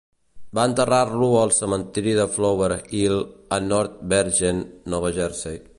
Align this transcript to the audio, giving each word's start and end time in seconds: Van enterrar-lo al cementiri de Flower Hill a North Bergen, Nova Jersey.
Van 0.59 0.71
enterrar-lo 0.71 1.27
al 1.41 1.53
cementiri 1.57 2.15
de 2.21 2.25
Flower 2.37 2.71
Hill 3.01 3.21
a 3.59 3.63
North 3.69 4.03
Bergen, 4.15 4.65
Nova 4.95 5.13
Jersey. 5.19 5.63